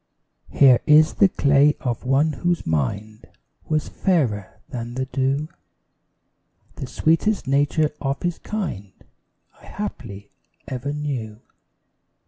[0.49, 3.27] Here is the clay of one whose mind
[3.69, 5.47] Was fairer than the dew,
[6.77, 8.93] The sweetest nature of his kind
[9.61, 10.31] I haply
[10.67, 11.39] ever knew.